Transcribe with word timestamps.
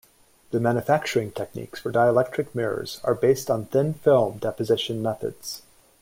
The 0.49 0.59
manufacturing 0.59 1.29
techniques 1.29 1.79
for 1.79 1.91
dielectric 1.91 2.55
mirrors 2.55 2.99
are 3.03 3.13
based 3.13 3.51
on 3.51 3.65
thin-film 3.65 4.39
deposition 4.39 4.99
methods. 5.03 5.61